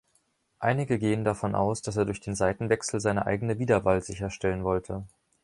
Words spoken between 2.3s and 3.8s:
Seitenwechsel seine eigene